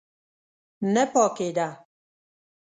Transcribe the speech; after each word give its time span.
نه 0.93 1.03
پاکېده. 1.13 1.67